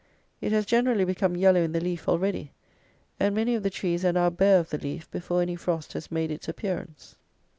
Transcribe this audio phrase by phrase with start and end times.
[0.41, 2.53] It has generally become yellow in the leaf already;
[3.19, 6.31] and many of the trees are now bare of leaf before any frost has made
[6.31, 7.17] its appearance.